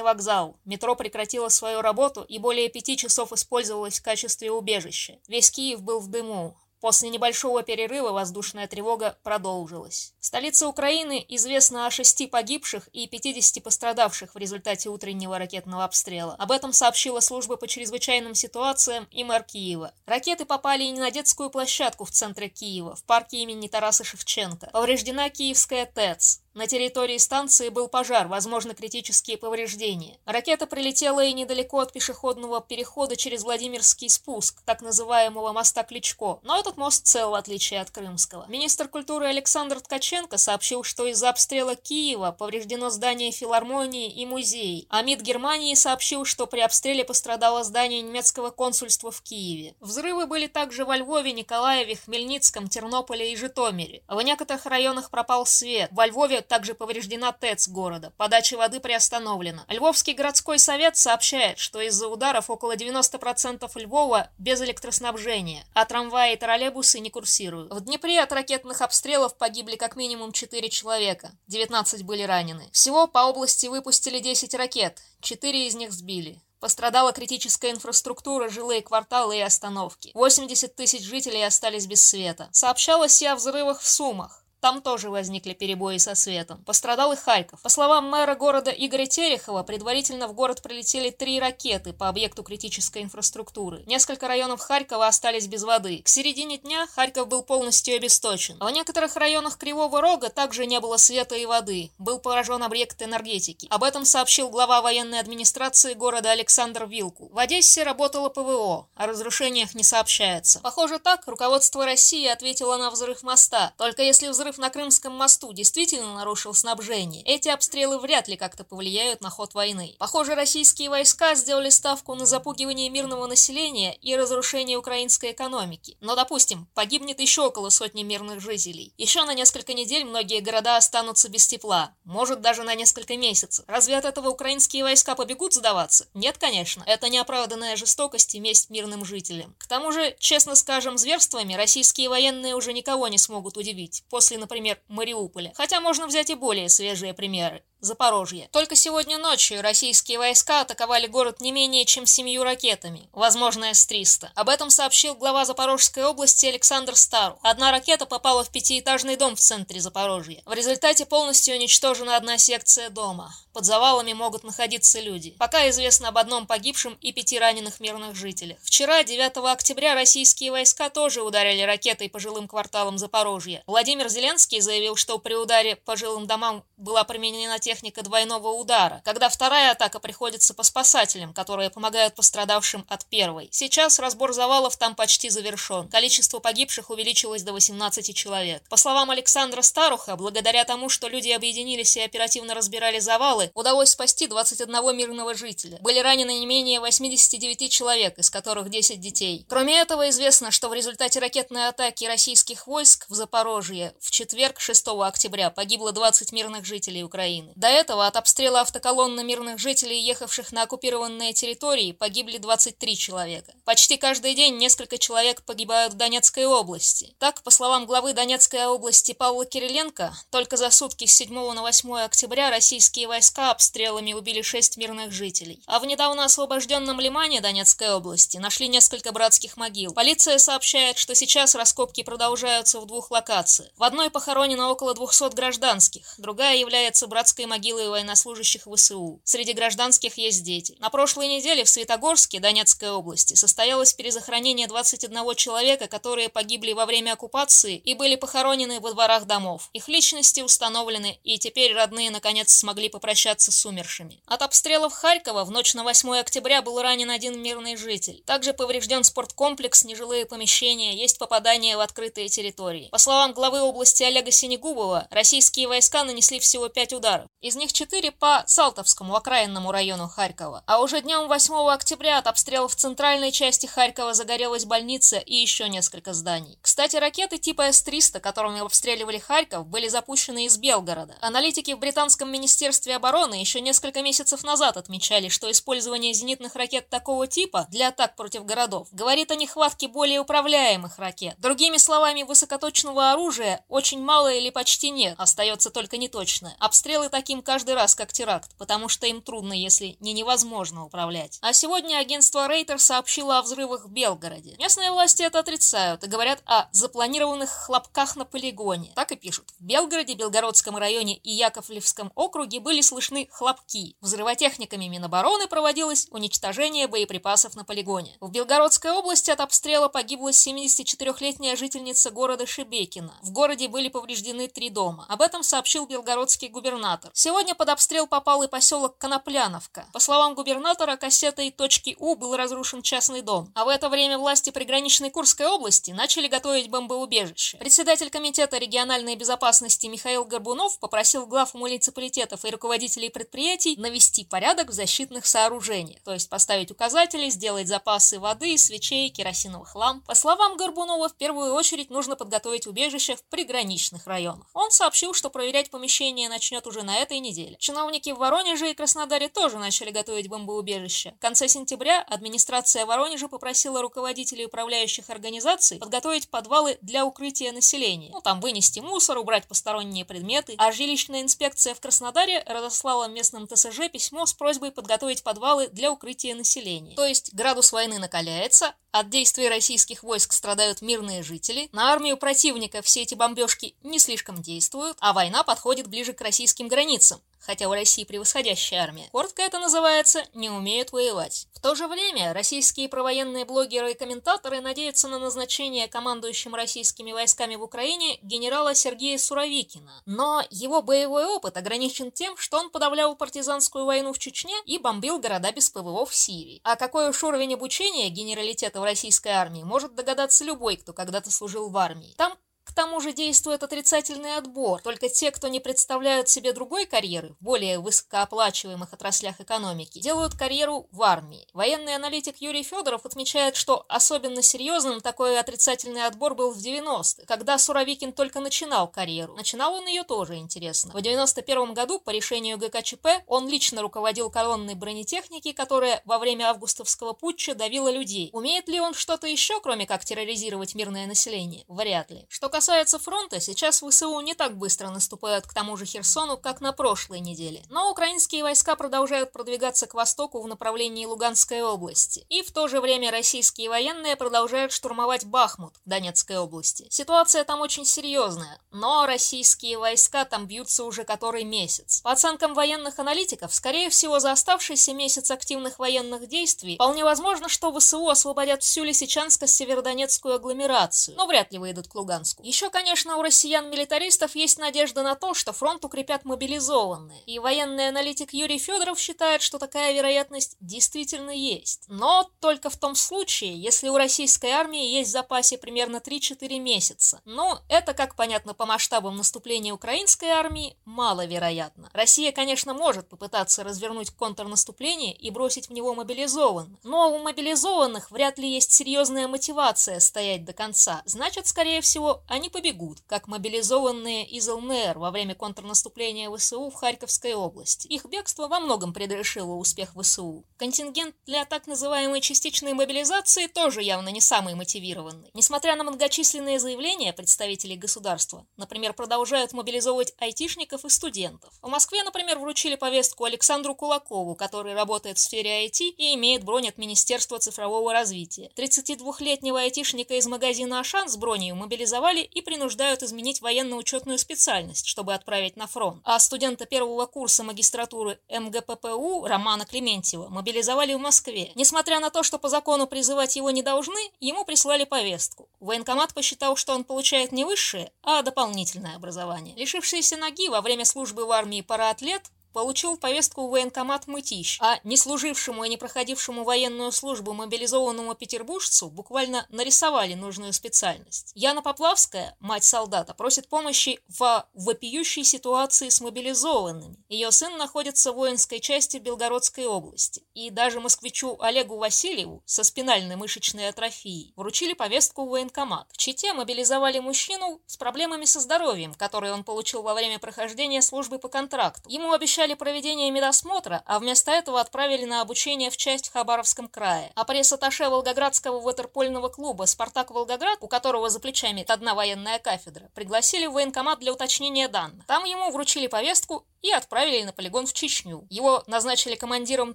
вокзал. 0.02 0.56
Метро 0.64 0.94
прекратило 0.94 1.48
свою 1.48 1.82
работу 1.82 2.22
и 2.22 2.38
более 2.38 2.68
пяти 2.68 2.96
часов 2.96 3.32
использовалось 3.32 3.98
в 3.98 4.02
качестве 4.02 4.50
убежища. 4.52 5.18
Весь 5.26 5.50
Киев 5.50 5.82
был 5.82 6.00
в 6.00 6.08
дыму. 6.08 6.56
После 6.80 7.10
небольшого 7.10 7.62
перерыва 7.62 8.10
воздушная 8.10 8.66
тревога 8.66 9.18
продолжилась. 9.22 10.14
В 10.18 10.24
столице 10.24 10.66
Украины 10.66 11.24
известно 11.28 11.86
о 11.86 11.90
шести 11.90 12.26
погибших 12.26 12.88
и 12.94 13.06
50 13.06 13.62
пострадавших 13.62 14.34
в 14.34 14.38
результате 14.38 14.88
утреннего 14.88 15.38
ракетного 15.38 15.84
обстрела. 15.84 16.34
Об 16.38 16.52
этом 16.52 16.72
сообщила 16.72 17.20
служба 17.20 17.56
по 17.56 17.68
чрезвычайным 17.68 18.34
ситуациям 18.34 19.06
и 19.10 19.24
мэр 19.24 19.42
Киева. 19.42 19.92
Ракеты 20.06 20.46
попали 20.46 20.84
и 20.84 20.90
не 20.90 21.00
на 21.00 21.10
детскую 21.10 21.50
площадку 21.50 22.06
в 22.06 22.12
центре 22.12 22.48
Киева, 22.48 22.96
в 22.96 23.04
парке 23.04 23.38
имени 23.38 23.68
Тараса 23.68 24.02
Шевченко. 24.02 24.70
Повреждена 24.72 25.28
Киевская 25.28 25.84
ТЭЦ. 25.84 26.40
На 26.52 26.66
территории 26.66 27.16
станции 27.18 27.68
был 27.68 27.86
пожар, 27.86 28.26
возможно, 28.26 28.74
критические 28.74 29.38
повреждения. 29.38 30.18
Ракета 30.26 30.66
прилетела 30.66 31.24
и 31.24 31.32
недалеко 31.32 31.78
от 31.78 31.92
пешеходного 31.92 32.60
перехода 32.60 33.14
через 33.14 33.44
Владимирский 33.44 34.10
спуск, 34.10 34.60
так 34.64 34.82
называемого 34.82 35.52
моста 35.52 35.84
Кличко, 35.84 36.40
но 36.42 36.58
этот 36.58 36.76
мост 36.76 37.06
цел, 37.06 37.30
в 37.30 37.34
отличие 37.34 37.80
от 37.80 37.92
Крымского. 37.92 38.46
Министр 38.48 38.88
культуры 38.88 39.26
Александр 39.26 39.80
Ткаченко 39.80 40.38
сообщил, 40.38 40.82
что 40.82 41.06
из-за 41.06 41.28
обстрела 41.28 41.76
Киева 41.76 42.32
повреждено 42.36 42.90
здание 42.90 43.30
филармонии 43.30 44.10
и 44.10 44.26
музей, 44.26 44.88
а 44.90 45.02
МИД 45.02 45.20
Германии 45.20 45.74
сообщил, 45.74 46.24
что 46.24 46.48
при 46.48 46.60
обстреле 46.60 47.04
пострадало 47.04 47.62
здание 47.62 48.00
немецкого 48.00 48.50
консульства 48.50 49.12
в 49.12 49.22
Киеве. 49.22 49.76
Взрывы 49.78 50.26
были 50.26 50.48
также 50.48 50.84
во 50.84 50.96
Львове, 50.96 51.30
Николаеве, 51.30 51.94
Хмельницком, 51.94 52.66
Тернополе 52.66 53.32
и 53.32 53.36
Житомире. 53.36 54.02
В 54.08 54.20
некоторых 54.20 54.66
районах 54.66 55.10
пропал 55.10 55.46
свет. 55.46 55.90
Во 55.92 56.06
Львове 56.06 56.39
также 56.48 56.74
повреждена 56.74 57.32
ТЭЦ 57.32 57.68
города. 57.68 58.12
Подача 58.16 58.56
воды 58.56 58.80
приостановлена. 58.80 59.64
Львовский 59.68 60.14
городской 60.14 60.58
совет 60.58 60.96
сообщает, 60.96 61.58
что 61.58 61.80
из-за 61.80 62.08
ударов 62.08 62.50
около 62.50 62.76
90% 62.76 63.70
Львова 63.74 64.30
без 64.38 64.60
электроснабжения, 64.60 65.64
а 65.74 65.84
трамваи 65.84 66.34
и 66.34 66.36
троллейбусы 66.36 67.00
не 67.00 67.10
курсируют. 67.10 67.72
В 67.72 67.80
Днепре 67.80 68.20
от 68.20 68.32
ракетных 68.32 68.80
обстрелов 68.80 69.36
погибли 69.36 69.76
как 69.76 69.96
минимум 69.96 70.32
4 70.32 70.68
человека, 70.70 71.32
19 71.48 72.04
были 72.04 72.22
ранены. 72.22 72.68
Всего 72.72 73.06
по 73.06 73.20
области 73.26 73.66
выпустили 73.66 74.20
10 74.20 74.54
ракет, 74.54 75.00
4 75.20 75.66
из 75.66 75.74
них 75.74 75.92
сбили. 75.92 76.40
Пострадала 76.60 77.14
критическая 77.14 77.70
инфраструктура, 77.70 78.50
жилые 78.50 78.82
кварталы 78.82 79.38
и 79.38 79.40
остановки. 79.40 80.10
80 80.12 80.76
тысяч 80.76 81.02
жителей 81.02 81.42
остались 81.42 81.86
без 81.86 82.04
света. 82.04 82.50
Сообщалось 82.52 83.22
и 83.22 83.26
о 83.26 83.34
взрывах 83.34 83.80
в 83.80 83.88
Сумах. 83.88 84.44
Там 84.60 84.82
тоже 84.82 85.08
возникли 85.10 85.54
перебои 85.54 85.96
со 85.96 86.14
светом. 86.14 86.62
Пострадал 86.64 87.12
и 87.12 87.16
Харьков. 87.16 87.62
По 87.62 87.68
словам 87.68 88.10
мэра 88.10 88.34
города 88.34 88.70
Игоря 88.70 89.06
Терехова, 89.06 89.62
предварительно 89.62 90.28
в 90.28 90.34
город 90.34 90.62
прилетели 90.62 91.10
три 91.10 91.40
ракеты 91.40 91.92
по 91.92 92.08
объекту 92.08 92.42
критической 92.42 93.02
инфраструктуры. 93.02 93.82
Несколько 93.86 94.28
районов 94.28 94.60
Харькова 94.60 95.06
остались 95.06 95.46
без 95.46 95.62
воды. 95.62 96.02
К 96.04 96.08
середине 96.08 96.58
дня 96.58 96.86
Харьков 96.94 97.28
был 97.28 97.42
полностью 97.42 97.96
обесточен. 97.96 98.58
В 98.58 98.70
некоторых 98.70 99.16
районах 99.16 99.56
Кривого 99.56 100.00
Рога 100.00 100.28
также 100.28 100.66
не 100.66 100.78
было 100.78 100.98
света 100.98 101.36
и 101.36 101.46
воды. 101.46 101.90
Был 101.98 102.18
поражен 102.18 102.62
объект 102.62 103.00
энергетики. 103.02 103.66
Об 103.70 103.82
этом 103.82 104.04
сообщил 104.04 104.50
глава 104.50 104.82
военной 104.82 105.20
администрации 105.20 105.94
города 105.94 106.30
Александр 106.30 106.84
Вилку. 106.86 107.28
В 107.32 107.38
Одессе 107.38 107.82
работало 107.82 108.28
ПВО. 108.28 108.88
О 108.94 109.06
разрушениях 109.06 109.74
не 109.74 109.82
сообщается. 109.82 110.60
Похоже 110.60 110.98
так, 110.98 111.26
руководство 111.26 111.84
России 111.84 112.26
ответило 112.26 112.76
на 112.76 112.90
взрыв 112.90 113.22
моста. 113.22 113.72
Только 113.78 114.02
если 114.02 114.28
взрыв 114.28 114.49
Взрыв 114.50 114.58
на 114.58 114.70
Крымском 114.70 115.12
мосту 115.12 115.52
действительно 115.52 116.14
нарушил 116.14 116.54
снабжение. 116.54 117.22
Эти 117.22 117.48
обстрелы 117.48 118.00
вряд 118.00 118.26
ли 118.26 118.36
как-то 118.36 118.64
повлияют 118.64 119.20
на 119.20 119.30
ход 119.30 119.54
войны. 119.54 119.94
Похоже, 120.00 120.34
российские 120.34 120.90
войска 120.90 121.36
сделали 121.36 121.70
ставку 121.70 122.16
на 122.16 122.26
запугивание 122.26 122.90
мирного 122.90 123.28
населения 123.28 123.94
и 123.94 124.16
разрушение 124.16 124.76
украинской 124.76 125.30
экономики. 125.30 125.96
Но, 126.00 126.16
допустим, 126.16 126.66
погибнет 126.74 127.20
еще 127.20 127.42
около 127.42 127.70
сотни 127.70 128.02
мирных 128.02 128.40
жителей. 128.40 128.92
Еще 128.98 129.22
на 129.22 129.34
несколько 129.34 129.72
недель 129.72 130.04
многие 130.04 130.40
города 130.40 130.76
останутся 130.76 131.28
без 131.28 131.46
тепла. 131.46 131.94
Может, 132.02 132.40
даже 132.40 132.64
на 132.64 132.74
несколько 132.74 133.16
месяцев. 133.16 133.64
Разве 133.68 133.96
от 133.96 134.04
этого 134.04 134.30
украинские 134.30 134.82
войска 134.82 135.14
побегут 135.14 135.54
сдаваться? 135.54 136.08
Нет, 136.12 136.38
конечно. 136.38 136.82
Это 136.88 137.08
неоправданная 137.08 137.76
жестокость 137.76 138.34
и 138.34 138.40
месть 138.40 138.68
мирным 138.68 139.04
жителям. 139.04 139.54
К 139.58 139.68
тому 139.68 139.92
же, 139.92 140.16
честно 140.18 140.56
скажем, 140.56 140.98
зверствами 140.98 141.54
российские 141.54 142.08
военные 142.08 142.56
уже 142.56 142.72
никого 142.72 143.06
не 143.06 143.18
смогут 143.18 143.56
удивить. 143.56 144.02
После 144.10 144.39
например, 144.40 144.78
Мариуполя. 144.88 145.52
Хотя 145.54 145.80
можно 145.80 146.06
взять 146.06 146.30
и 146.30 146.34
более 146.34 146.68
свежие 146.68 147.14
примеры. 147.14 147.62
Запорожье. 147.80 148.48
Только 148.52 148.76
сегодня 148.76 149.16
ночью 149.16 149.62
российские 149.62 150.18
войска 150.18 150.60
атаковали 150.60 151.06
город 151.06 151.40
не 151.40 151.50
менее 151.50 151.86
чем 151.86 152.04
семью 152.04 152.44
ракетами, 152.44 153.08
возможно, 153.12 153.72
С-300. 153.72 154.28
Об 154.34 154.50
этом 154.50 154.68
сообщил 154.68 155.14
глава 155.14 155.46
Запорожской 155.46 156.04
области 156.04 156.44
Александр 156.44 156.94
Стару. 156.94 157.38
Одна 157.42 157.70
ракета 157.70 158.04
попала 158.04 158.44
в 158.44 158.50
пятиэтажный 158.50 159.16
дом 159.16 159.34
в 159.34 159.40
центре 159.40 159.80
Запорожья. 159.80 160.42
В 160.44 160.52
результате 160.52 161.06
полностью 161.06 161.54
уничтожена 161.54 162.16
одна 162.16 162.36
секция 162.36 162.90
дома. 162.90 163.34
Под 163.54 163.64
завалами 163.64 164.12
могут 164.12 164.44
находиться 164.44 165.00
люди. 165.00 165.34
Пока 165.38 165.68
известно 165.70 166.08
об 166.08 166.18
одном 166.18 166.46
погибшем 166.46 166.98
и 167.00 167.12
пяти 167.12 167.38
раненых 167.38 167.80
мирных 167.80 168.14
жителях. 168.14 168.58
Вчера, 168.62 169.02
9 169.02 169.38
октября, 169.50 169.94
российские 169.94 170.50
войска 170.50 170.90
тоже 170.90 171.22
ударили 171.22 171.62
ракетой 171.62 172.10
по 172.10 172.20
жилым 172.20 172.46
кварталам 172.46 172.98
Запорожья. 172.98 173.62
Владимир 173.66 174.08
Зеленский 174.08 174.60
заявил, 174.60 174.96
что 174.96 175.18
при 175.18 175.34
ударе 175.34 175.76
по 175.76 175.96
жилым 175.96 176.26
домам 176.26 176.62
была 176.76 177.04
применена 177.04 177.58
техника 177.58 177.69
техника 177.70 178.02
двойного 178.02 178.48
удара, 178.48 179.00
когда 179.04 179.28
вторая 179.28 179.70
атака 179.70 180.00
приходится 180.00 180.54
по 180.54 180.64
спасателям, 180.64 181.32
которые 181.32 181.70
помогают 181.70 182.16
пострадавшим 182.16 182.84
от 182.88 183.04
первой. 183.04 183.48
Сейчас 183.52 184.00
разбор 184.00 184.32
завалов 184.32 184.76
там 184.76 184.96
почти 184.96 185.30
завершен. 185.30 185.86
Количество 185.88 186.40
погибших 186.40 186.90
увеличилось 186.90 187.44
до 187.44 187.52
18 187.52 188.12
человек. 188.12 188.64
По 188.68 188.76
словам 188.76 189.10
Александра 189.10 189.62
Старуха, 189.62 190.16
благодаря 190.16 190.64
тому, 190.64 190.88
что 190.88 191.06
люди 191.06 191.30
объединились 191.30 191.96
и 191.96 192.00
оперативно 192.00 192.54
разбирали 192.54 192.98
завалы, 192.98 193.52
удалось 193.54 193.90
спасти 193.90 194.26
21 194.26 194.96
мирного 194.96 195.34
жителя. 195.34 195.78
Были 195.80 196.00
ранены 196.00 196.40
не 196.40 196.46
менее 196.46 196.80
89 196.80 197.70
человек, 197.70 198.18
из 198.18 198.30
которых 198.30 198.68
10 198.68 199.00
детей. 199.00 199.46
Кроме 199.48 199.78
этого, 199.78 200.10
известно, 200.10 200.50
что 200.50 200.68
в 200.68 200.74
результате 200.74 201.20
ракетной 201.20 201.68
атаки 201.68 202.04
российских 202.04 202.66
войск 202.66 203.06
в 203.08 203.14
Запорожье 203.14 203.94
в 204.00 204.10
четверг 204.10 204.58
6 204.58 204.88
октября 204.88 205.50
погибло 205.50 205.92
20 205.92 206.32
мирных 206.32 206.64
жителей 206.64 207.04
Украины. 207.04 207.52
До 207.60 207.66
этого 207.66 208.06
от 208.06 208.16
обстрела 208.16 208.62
автоколонны 208.62 209.22
мирных 209.22 209.58
жителей, 209.58 210.00
ехавших 210.00 210.50
на 210.50 210.62
оккупированные 210.62 211.34
территории, 211.34 211.92
погибли 211.92 212.38
23 212.38 212.96
человека. 212.96 213.52
Почти 213.66 213.98
каждый 213.98 214.34
день 214.34 214.56
несколько 214.56 214.96
человек 214.96 215.42
погибают 215.42 215.92
в 215.92 215.96
Донецкой 215.98 216.46
области. 216.46 217.14
Так, 217.18 217.42
по 217.42 217.50
словам 217.50 217.84
главы 217.84 218.14
Донецкой 218.14 218.64
области 218.64 219.12
Павла 219.12 219.44
Кириленко, 219.44 220.14
только 220.30 220.56
за 220.56 220.70
сутки 220.70 221.04
с 221.04 221.14
7 221.14 221.34
на 221.52 221.60
8 221.60 221.98
октября 221.98 222.48
российские 222.48 223.08
войска 223.08 223.50
обстрелами 223.50 224.14
убили 224.14 224.40
6 224.40 224.78
мирных 224.78 225.12
жителей. 225.12 225.62
А 225.66 225.80
в 225.80 225.84
недавно 225.84 226.24
освобожденном 226.24 226.98
Лимане 226.98 227.42
Донецкой 227.42 227.92
области 227.92 228.38
нашли 228.38 228.68
несколько 228.68 229.12
братских 229.12 229.58
могил. 229.58 229.92
Полиция 229.92 230.38
сообщает, 230.38 230.96
что 230.96 231.14
сейчас 231.14 231.54
раскопки 231.54 232.04
продолжаются 232.04 232.80
в 232.80 232.86
двух 232.86 233.10
локациях. 233.10 233.70
В 233.76 233.82
одной 233.82 234.08
похоронено 234.08 234.70
около 234.70 234.94
200 234.94 235.34
гражданских, 235.34 236.14
другая 236.16 236.56
является 236.56 237.06
братской 237.06 237.49
могилы 237.50 237.90
военнослужащих 237.90 238.68
ВСУ. 238.72 239.20
Среди 239.24 239.52
гражданских 239.52 240.16
есть 240.16 240.44
дети. 240.44 240.76
На 240.78 240.88
прошлой 240.88 241.26
неделе 241.26 241.64
в 241.64 241.68
Светогорске, 241.68 242.38
Донецкой 242.38 242.92
области, 242.92 243.34
состоялось 243.34 243.92
перезахоронение 243.92 244.68
21 244.68 245.34
человека, 245.34 245.88
которые 245.88 246.28
погибли 246.28 246.72
во 246.72 246.86
время 246.86 247.14
оккупации 247.14 247.76
и 247.76 247.94
были 247.94 248.14
похоронены 248.14 248.78
во 248.78 248.92
дворах 248.92 249.26
домов. 249.26 249.68
Их 249.72 249.88
личности 249.88 250.40
установлены, 250.40 251.18
и 251.24 251.38
теперь 251.38 251.74
родные 251.74 252.10
наконец 252.10 252.52
смогли 252.52 252.88
попрощаться 252.88 253.50
с 253.50 253.66
умершими. 253.66 254.22
От 254.26 254.42
обстрелов 254.42 254.92
Харькова 254.92 255.44
в 255.44 255.50
ночь 255.50 255.74
на 255.74 255.82
8 255.82 256.16
октября 256.18 256.62
был 256.62 256.80
ранен 256.80 257.10
один 257.10 257.42
мирный 257.42 257.76
житель. 257.76 258.22
Также 258.26 258.52
поврежден 258.52 259.02
спорткомплекс, 259.02 259.84
нежилые 259.84 260.24
помещения, 260.24 260.94
есть 260.94 261.18
попадание 261.18 261.76
в 261.76 261.80
открытые 261.80 262.28
территории. 262.28 262.88
По 262.92 262.98
словам 262.98 263.32
главы 263.32 263.60
области 263.60 264.04
Олега 264.04 264.30
Синегубова, 264.30 265.08
российские 265.10 265.66
войска 265.66 266.04
нанесли 266.04 266.38
всего 266.38 266.68
5 266.68 266.92
ударов. 266.92 267.26
Из 267.40 267.56
них 267.56 267.72
четыре 267.72 268.10
по 268.10 268.44
Салтовскому 268.46 269.16
окраинному 269.16 269.72
району 269.72 270.08
Харькова. 270.08 270.62
А 270.66 270.82
уже 270.82 271.00
днем 271.00 271.26
8 271.26 271.70
октября 271.70 272.18
от 272.18 272.26
обстрелов 272.26 272.72
в 272.72 272.76
центральной 272.76 273.32
части 273.32 273.64
Харькова 273.64 274.12
загорелась 274.12 274.66
больница 274.66 275.16
и 275.16 275.36
еще 275.36 275.66
несколько 275.70 276.12
зданий. 276.12 276.58
Кстати, 276.60 276.96
ракеты 276.96 277.38
типа 277.38 277.72
С-300, 277.72 278.20
которыми 278.20 278.60
обстреливали 278.60 279.16
Харьков, 279.16 279.66
были 279.66 279.88
запущены 279.88 280.44
из 280.44 280.58
Белгорода. 280.58 281.16
Аналитики 281.22 281.72
в 281.72 281.78
британском 281.78 282.30
министерстве 282.30 282.94
обороны 282.94 283.36
еще 283.36 283.62
несколько 283.62 284.02
месяцев 284.02 284.44
назад 284.44 284.76
отмечали, 284.76 285.30
что 285.30 285.50
использование 285.50 286.12
зенитных 286.12 286.56
ракет 286.56 286.90
такого 286.90 287.26
типа 287.26 287.66
для 287.70 287.88
атак 287.88 288.16
против 288.16 288.44
городов 288.44 288.88
говорит 288.92 289.30
о 289.30 289.36
нехватке 289.36 289.88
более 289.88 290.20
управляемых 290.20 290.98
ракет. 290.98 291.36
Другими 291.38 291.78
словами, 291.78 292.22
высокоточного 292.22 293.12
оружия 293.12 293.64
очень 293.70 294.02
мало 294.02 294.30
или 294.30 294.50
почти 294.50 294.90
нет, 294.90 295.14
остается 295.16 295.70
только 295.70 295.96
неточное. 295.96 296.54
Обстрелы 296.58 297.08
такие 297.08 297.29
таким 297.30 297.42
каждый 297.42 297.76
раз, 297.76 297.94
как 297.94 298.12
теракт, 298.12 298.50
потому 298.58 298.88
что 298.88 299.06
им 299.06 299.22
трудно, 299.22 299.52
если 299.52 299.96
не 300.00 300.12
невозможно 300.14 300.84
управлять. 300.84 301.38
А 301.42 301.52
сегодня 301.52 301.98
агентство 301.98 302.48
Рейтер 302.48 302.80
сообщило 302.80 303.38
о 303.38 303.42
взрывах 303.42 303.84
в 303.84 303.88
Белгороде. 303.88 304.56
Местные 304.58 304.90
власти 304.90 305.22
это 305.22 305.38
отрицают 305.38 306.02
и 306.02 306.08
говорят 306.08 306.42
о 306.44 306.64
запланированных 306.72 307.48
хлопках 307.48 308.16
на 308.16 308.24
полигоне. 308.24 308.90
Так 308.96 309.12
и 309.12 309.16
пишут. 309.16 309.44
В 309.60 309.62
Белгороде, 309.62 310.14
Белгородском 310.14 310.76
районе 310.76 311.18
и 311.18 311.30
Яковлевском 311.30 312.10
округе 312.16 312.58
были 312.58 312.80
слышны 312.80 313.28
хлопки. 313.30 313.94
Взрывотехниками 314.00 314.86
Минобороны 314.86 315.46
проводилось 315.46 316.08
уничтожение 316.10 316.88
боеприпасов 316.88 317.54
на 317.54 317.62
полигоне. 317.62 318.16
В 318.18 318.32
Белгородской 318.32 318.90
области 318.90 319.30
от 319.30 319.38
обстрела 319.38 319.86
погибла 319.86 320.30
74-летняя 320.30 321.54
жительница 321.54 322.10
города 322.10 322.44
Шебекина. 322.44 323.14
В 323.22 323.30
городе 323.30 323.68
были 323.68 323.88
повреждены 323.88 324.48
три 324.48 324.68
дома. 324.68 325.06
Об 325.08 325.22
этом 325.22 325.44
сообщил 325.44 325.86
белгородский 325.86 326.48
губернатор. 326.48 327.12
Сегодня 327.22 327.54
под 327.54 327.68
обстрел 327.68 328.06
попал 328.06 328.42
и 328.44 328.48
поселок 328.48 328.96
Конопляновка. 328.96 329.86
По 329.92 329.98
словам 329.98 330.34
губернатора, 330.34 330.96
кассетой 330.96 331.50
точки 331.50 331.94
У 331.98 332.14
был 332.14 332.34
разрушен 332.34 332.80
частный 332.80 333.20
дом. 333.20 333.52
А 333.54 333.66
в 333.66 333.68
это 333.68 333.90
время 333.90 334.16
власти 334.16 334.48
приграничной 334.48 335.10
Курской 335.10 335.46
области 335.46 335.90
начали 335.90 336.28
готовить 336.28 336.70
бомбоубежище. 336.70 337.58
Председатель 337.58 338.08
комитета 338.08 338.56
региональной 338.56 339.16
безопасности 339.16 339.86
Михаил 339.86 340.24
Горбунов 340.24 340.78
попросил 340.78 341.26
глав 341.26 341.52
муниципалитетов 341.52 342.42
и 342.46 342.50
руководителей 342.50 343.10
предприятий 343.10 343.76
навести 343.76 344.24
порядок 344.24 344.70
в 344.70 344.72
защитных 344.72 345.26
сооружениях, 345.26 346.00
то 346.02 346.14
есть 346.14 346.30
поставить 346.30 346.70
указатели, 346.70 347.28
сделать 347.28 347.68
запасы 347.68 348.18
воды, 348.18 348.56
свечей, 348.56 349.10
керосиновых 349.10 349.74
ламп. 349.74 350.06
По 350.06 350.14
словам 350.14 350.56
Горбунова, 350.56 351.10
в 351.10 351.16
первую 351.16 351.52
очередь 351.52 351.90
нужно 351.90 352.16
подготовить 352.16 352.66
убежище 352.66 353.14
в 353.14 353.22
приграничных 353.24 354.06
районах. 354.06 354.46
Он 354.54 354.70
сообщил, 354.70 355.12
что 355.12 355.28
проверять 355.28 355.70
помещение 355.70 356.30
начнет 356.30 356.66
уже 356.66 356.82
на 356.82 356.96
этой 357.10 357.18
неделе. 357.18 357.56
Чиновники 357.58 358.10
в 358.10 358.18
Воронеже 358.18 358.70
и 358.70 358.74
Краснодаре 358.74 359.28
тоже 359.28 359.58
начали 359.58 359.90
готовить 359.90 360.28
бомбоубежище. 360.28 361.14
В 361.18 361.20
конце 361.20 361.48
сентября 361.48 362.00
администрация 362.02 362.86
Воронежа 362.86 363.26
попросила 363.26 363.82
руководителей 363.82 364.46
управляющих 364.46 365.10
организаций 365.10 365.78
подготовить 365.78 366.28
подвалы 366.30 366.78
для 366.82 367.04
укрытия 367.04 367.50
населения. 367.52 368.10
Ну, 368.12 368.20
там 368.20 368.40
вынести 368.40 368.78
мусор, 368.78 369.18
убрать 369.18 369.48
посторонние 369.48 370.04
предметы. 370.04 370.54
А 370.58 370.70
жилищная 370.70 371.22
инспекция 371.22 371.74
в 371.74 371.80
Краснодаре 371.80 372.44
разослала 372.46 373.08
местным 373.08 373.48
ТСЖ 373.48 373.90
письмо 373.92 374.24
с 374.24 374.32
просьбой 374.32 374.70
подготовить 374.70 375.24
подвалы 375.24 375.68
для 375.68 375.90
укрытия 375.90 376.36
населения. 376.36 376.94
То 376.94 377.04
есть 377.04 377.34
градус 377.34 377.72
войны 377.72 377.98
накаляется, 377.98 378.74
от 378.92 379.10
действий 379.10 379.48
российских 379.48 380.02
войск 380.02 380.32
страдают 380.32 380.82
мирные 380.82 381.22
жители, 381.22 381.68
на 381.72 381.92
армию 381.92 382.16
противника 382.16 382.82
все 382.82 383.02
эти 383.02 383.14
бомбежки 383.14 383.74
не 383.82 383.98
слишком 383.98 384.42
действуют, 384.42 384.96
а 385.00 385.12
война 385.12 385.42
подходит 385.42 385.86
ближе 385.86 386.12
к 386.12 386.20
российским 386.20 386.68
границам 386.68 387.20
хотя 387.40 387.68
у 387.68 387.72
России 387.72 388.04
превосходящая 388.04 388.82
армия. 388.82 389.08
Коротко 389.12 389.42
это 389.42 389.58
называется 389.58 390.24
«не 390.34 390.50
умеют 390.50 390.92
воевать». 390.92 391.48
В 391.52 391.60
то 391.60 391.74
же 391.74 391.88
время 391.88 392.32
российские 392.32 392.88
провоенные 392.88 393.44
блогеры 393.44 393.92
и 393.92 393.94
комментаторы 393.94 394.62
надеются 394.62 395.08
на 395.08 395.18
назначение 395.18 395.88
командующим 395.88 396.54
российскими 396.54 397.12
войсками 397.12 397.54
в 397.54 397.62
Украине 397.62 398.18
генерала 398.22 398.74
Сергея 398.74 399.18
Суровикина. 399.18 400.02
Но 400.06 400.42
его 400.48 400.80
боевой 400.80 401.26
опыт 401.26 401.58
ограничен 401.58 402.12
тем, 402.12 402.36
что 402.38 402.58
он 402.58 402.70
подавлял 402.70 403.14
партизанскую 403.14 403.84
войну 403.84 404.14
в 404.14 404.18
Чечне 404.18 404.54
и 404.64 404.78
бомбил 404.78 405.18
города 405.18 405.52
без 405.52 405.68
ПВО 405.68 406.06
в 406.06 406.14
Сирии. 406.14 406.62
А 406.64 406.76
какой 406.76 407.10
уж 407.10 407.22
уровень 407.22 407.54
обучения 407.54 408.08
генералитета 408.08 408.80
в 408.80 408.84
российской 408.84 409.32
армии 409.32 409.62
может 409.62 409.94
догадаться 409.94 410.44
любой, 410.44 410.76
кто 410.76 410.94
когда-то 410.94 411.30
служил 411.30 411.68
в 411.68 411.76
армии. 411.76 412.14
Там 412.16 412.32
к 412.70 412.72
тому 412.72 413.00
же 413.00 413.12
действует 413.12 413.64
отрицательный 413.64 414.36
отбор. 414.36 414.80
Только 414.80 415.08
те, 415.08 415.32
кто 415.32 415.48
не 415.48 415.58
представляют 415.58 416.28
себе 416.28 416.52
другой 416.52 416.86
карьеры 416.86 417.34
в 417.40 417.44
более 417.44 417.80
высокооплачиваемых 417.80 418.92
отраслях 418.92 419.40
экономики, 419.40 419.98
делают 419.98 420.34
карьеру 420.34 420.86
в 420.92 421.02
армии. 421.02 421.48
Военный 421.52 421.96
аналитик 421.96 422.36
Юрий 422.40 422.62
Федоров 422.62 423.04
отмечает, 423.04 423.56
что 423.56 423.84
особенно 423.88 424.40
серьезным 424.40 425.00
такой 425.00 425.40
отрицательный 425.40 426.06
отбор 426.06 426.36
был 426.36 426.52
в 426.52 426.58
90-х, 426.58 427.24
когда 427.26 427.58
Суровикин 427.58 428.12
только 428.12 428.38
начинал 428.38 428.86
карьеру. 428.86 429.34
Начинал 429.34 429.74
он 429.74 429.88
ее 429.88 430.04
тоже 430.04 430.36
интересно. 430.36 430.92
В 430.94 431.02
91 431.02 431.74
году 431.74 431.98
по 431.98 432.10
решению 432.10 432.56
ГКЧП 432.56 433.24
он 433.26 433.48
лично 433.48 433.82
руководил 433.82 434.30
колонной 434.30 434.76
бронетехники, 434.76 435.52
которая 435.52 436.02
во 436.04 436.20
время 436.20 436.50
августовского 436.50 437.14
путча 437.14 437.56
давила 437.56 437.90
людей. 437.90 438.30
Умеет 438.32 438.68
ли 438.68 438.78
он 438.78 438.94
что-то 438.94 439.26
еще, 439.26 439.60
кроме 439.60 439.86
как 439.86 440.04
терроризировать 440.04 440.76
мирное 440.76 441.08
население? 441.08 441.64
Вряд 441.66 442.12
ли. 442.12 442.26
Что 442.28 442.48
касается 442.48 442.59
фронта, 442.98 443.40
сейчас 443.40 443.82
ВСУ 443.82 444.20
не 444.20 444.34
так 444.34 444.56
быстро 444.56 444.88
наступают 444.88 445.46
к 445.46 445.54
тому 445.54 445.76
же 445.76 445.84
Херсону, 445.84 446.36
как 446.36 446.60
на 446.60 446.72
прошлой 446.72 447.20
неделе. 447.20 447.62
Но 447.68 447.90
украинские 447.90 448.42
войска 448.42 448.76
продолжают 448.76 449.32
продвигаться 449.32 449.86
к 449.86 449.94
востоку 449.94 450.40
в 450.40 450.46
направлении 450.46 451.06
Луганской 451.06 451.62
области. 451.62 452.26
И 452.28 452.42
в 452.42 452.52
то 452.52 452.68
же 452.68 452.80
время 452.80 453.10
российские 453.10 453.68
военные 453.68 454.16
продолжают 454.16 454.72
штурмовать 454.72 455.24
Бахмут 455.24 455.74
в 455.84 455.88
Донецкой 455.88 456.38
области. 456.38 456.86
Ситуация 456.90 457.44
там 457.44 457.60
очень 457.60 457.84
серьезная, 457.84 458.60
но 458.70 459.06
российские 459.06 459.78
войска 459.78 460.24
там 460.24 460.46
бьются 460.46 460.84
уже 460.84 461.04
который 461.04 461.44
месяц. 461.44 462.00
По 462.02 462.12
оценкам 462.12 462.54
военных 462.54 462.98
аналитиков, 462.98 463.54
скорее 463.54 463.90
всего, 463.90 464.20
за 464.20 464.32
оставшийся 464.32 464.94
месяц 464.94 465.30
активных 465.30 465.78
военных 465.78 466.28
действий 466.28 466.76
вполне 466.76 467.04
возможно, 467.04 467.48
что 467.48 467.72
ВСУ 467.78 468.08
освободят 468.08 468.62
всю 468.62 468.84
Лисичанско-Северодонецкую 468.84 470.34
агломерацию, 470.34 471.16
но 471.16 471.26
вряд 471.26 471.52
ли 471.52 471.58
выйдут 471.58 471.88
к 471.88 471.94
Луганску. 471.94 472.39
Еще, 472.42 472.70
конечно, 472.70 473.16
у 473.16 473.22
россиян-милитаристов 473.22 474.34
есть 474.34 474.58
надежда 474.58 475.02
на 475.02 475.14
то, 475.14 475.34
что 475.34 475.52
фронт 475.52 475.84
укрепят 475.84 476.24
мобилизованные. 476.24 477.22
И 477.26 477.38
военный 477.38 477.88
аналитик 477.88 478.32
Юрий 478.32 478.58
Федоров 478.58 478.98
считает, 478.98 479.42
что 479.42 479.58
такая 479.58 479.92
вероятность 479.92 480.56
действительно 480.60 481.30
есть. 481.30 481.84
Но 481.88 482.30
только 482.40 482.70
в 482.70 482.76
том 482.76 482.94
случае, 482.94 483.60
если 483.60 483.88
у 483.88 483.96
российской 483.96 484.50
армии 484.50 484.86
есть 484.86 485.10
в 485.10 485.12
запасе 485.12 485.58
примерно 485.58 485.96
3-4 485.96 486.58
месяца. 486.58 487.20
Но 487.24 487.60
это, 487.68 487.94
как 487.94 488.16
понятно 488.16 488.54
по 488.54 488.66
масштабам 488.66 489.16
наступления 489.16 489.72
украинской 489.72 490.30
армии, 490.30 490.76
маловероятно. 490.84 491.90
Россия, 491.92 492.32
конечно, 492.32 492.74
может 492.74 493.08
попытаться 493.08 493.64
развернуть 493.64 494.10
контрнаступление 494.10 495.14
и 495.14 495.30
бросить 495.30 495.68
в 495.68 495.72
него 495.72 495.94
мобилизованных. 495.94 496.78
Но 496.82 497.12
у 497.14 497.18
мобилизованных 497.18 498.10
вряд 498.10 498.38
ли 498.38 498.48
есть 498.48 498.72
серьезная 498.72 499.28
мотивация 499.28 500.00
стоять 500.00 500.44
до 500.44 500.52
конца. 500.52 501.02
Значит, 501.04 501.46
скорее 501.46 501.80
всего, 501.80 502.22
они 502.30 502.48
побегут, 502.48 503.00
как 503.08 503.26
мобилизованные 503.26 504.24
из 504.24 504.48
ЛНР 504.48 504.98
во 504.98 505.10
время 505.10 505.34
контрнаступления 505.34 506.30
ВСУ 506.30 506.70
в 506.70 506.74
Харьковской 506.74 507.34
области. 507.34 507.88
Их 507.88 508.04
бегство 508.04 508.46
во 508.46 508.60
многом 508.60 508.92
предрешило 508.92 509.54
успех 509.54 509.94
ВСУ. 510.00 510.44
Контингент 510.56 511.16
для 511.26 511.44
так 511.44 511.66
называемой 511.66 512.20
частичной 512.20 512.72
мобилизации 512.72 513.48
тоже 513.48 513.82
явно 513.82 514.10
не 514.10 514.20
самый 514.20 514.54
мотивированный. 514.54 515.30
Несмотря 515.34 515.74
на 515.74 515.82
многочисленные 515.82 516.60
заявления 516.60 517.12
представителей 517.12 517.76
государства, 517.76 518.46
например, 518.56 518.92
продолжают 518.92 519.52
мобилизовывать 519.52 520.14
айтишников 520.18 520.84
и 520.84 520.88
студентов. 520.88 521.52
В 521.60 521.68
Москве, 521.68 522.04
например, 522.04 522.38
вручили 522.38 522.76
повестку 522.76 523.24
Александру 523.24 523.74
Кулакову, 523.74 524.36
который 524.36 524.74
работает 524.74 525.18
в 525.18 525.20
сфере 525.20 525.66
IT 525.66 525.80
и 525.80 526.14
имеет 526.14 526.44
бронь 526.44 526.68
от 526.68 526.78
Министерства 526.78 527.40
цифрового 527.40 527.92
развития. 527.92 528.52
32-летнего 528.56 529.60
айтишника 529.60 530.14
из 530.14 530.28
магазина 530.28 530.78
«Ашан» 530.78 531.08
с 531.08 531.16
броней 531.16 531.52
мобилизовали 531.52 532.19
и 532.22 532.40
принуждают 532.40 533.02
изменить 533.02 533.40
военно-учетную 533.40 534.18
специальность, 534.18 534.86
чтобы 534.86 535.14
отправить 535.14 535.56
на 535.56 535.66
фронт. 535.66 536.00
А 536.04 536.18
студента 536.18 536.66
первого 536.66 537.06
курса 537.06 537.42
магистратуры 537.42 538.18
МГППУ 538.28 539.26
Романа 539.26 539.64
Клементьева 539.64 540.28
мобилизовали 540.28 540.94
в 540.94 540.98
Москве. 540.98 541.52
Несмотря 541.54 542.00
на 542.00 542.10
то, 542.10 542.22
что 542.22 542.38
по 542.38 542.48
закону 542.48 542.86
призывать 542.86 543.36
его 543.36 543.50
не 543.50 543.62
должны, 543.62 544.00
ему 544.20 544.44
прислали 544.44 544.84
повестку. 544.84 545.48
Военкомат 545.60 546.14
посчитал, 546.14 546.56
что 546.56 546.74
он 546.74 546.84
получает 546.84 547.32
не 547.32 547.44
высшее, 547.44 547.92
а 548.02 548.22
дополнительное 548.22 548.96
образование. 548.96 549.54
Лишившийся 549.56 550.16
ноги 550.16 550.48
во 550.48 550.60
время 550.60 550.84
службы 550.84 551.24
в 551.24 551.30
армии 551.30 551.60
параатлет 551.60 552.30
получил 552.52 552.96
повестку 552.96 553.46
в 553.46 553.50
военкомат 553.50 554.06
Мытищ, 554.06 554.58
а 554.60 554.78
не 554.84 554.96
служившему 554.96 555.64
и 555.64 555.68
не 555.68 555.76
проходившему 555.76 556.44
военную 556.44 556.92
службу 556.92 557.32
мобилизованному 557.32 558.14
петербуржцу 558.14 558.90
буквально 558.90 559.46
нарисовали 559.50 560.14
нужную 560.14 560.52
специальность. 560.52 561.32
Яна 561.34 561.62
Поплавская, 561.62 562.36
мать 562.40 562.64
солдата, 562.64 563.14
просит 563.14 563.48
помощи 563.48 564.00
в 564.08 564.46
вопиющей 564.54 565.24
ситуации 565.24 565.88
с 565.88 566.00
мобилизованными. 566.00 566.96
Ее 567.08 567.30
сын 567.30 567.56
находится 567.56 568.12
в 568.12 568.16
воинской 568.16 568.60
части 568.60 568.96
Белгородской 568.98 569.66
области. 569.66 570.24
И 570.34 570.50
даже 570.50 570.80
москвичу 570.80 571.36
Олегу 571.40 571.76
Васильеву 571.76 572.42
со 572.46 572.64
спинальной 572.64 573.16
мышечной 573.16 573.68
атрофией 573.68 574.32
вручили 574.36 574.72
повестку 574.72 575.24
в 575.24 575.30
военкомат. 575.30 575.88
В 575.92 575.96
Чите 575.96 576.32
мобилизовали 576.32 576.98
мужчину 576.98 577.60
с 577.66 577.76
проблемами 577.76 578.24
со 578.24 578.40
здоровьем, 578.40 578.94
которые 578.94 579.32
он 579.32 579.44
получил 579.44 579.82
во 579.82 579.94
время 579.94 580.18
прохождения 580.18 580.82
службы 580.82 581.18
по 581.18 581.28
контракту. 581.28 581.88
Ему 581.88 582.12
обещали 582.12 582.39
обещали 582.40 582.54
проведение 582.54 583.10
медосмотра, 583.10 583.82
а 583.84 583.98
вместо 583.98 584.30
этого 584.30 584.60
отправили 584.60 585.04
на 585.04 585.20
обучение 585.20 585.68
в 585.68 585.76
часть 585.76 586.08
в 586.08 586.12
Хабаровском 586.14 586.68
крае. 586.68 587.12
А 587.14 587.24
пресс-атташе 587.24 587.90
Волгоградского 587.90 588.60
ватерпольного 588.60 589.28
клуба 589.28 589.66
«Спартак 589.66 590.10
Волгоград», 590.10 590.56
у 590.62 590.66
которого 590.66 591.10
за 591.10 591.20
плечами 591.20 591.66
одна 591.68 591.94
военная 591.94 592.38
кафедра, 592.38 592.88
пригласили 592.94 593.46
в 593.46 593.52
военкомат 593.52 593.98
для 593.98 594.12
уточнения 594.14 594.68
данных. 594.68 595.04
Там 595.06 595.24
ему 595.24 595.50
вручили 595.50 595.86
повестку 595.86 596.46
и 596.62 596.70
отправили 596.72 597.22
на 597.22 597.32
полигон 597.32 597.66
в 597.66 597.72
Чечню. 597.72 598.26
Его 598.30 598.62
назначили 598.66 599.14
командиром 599.14 599.74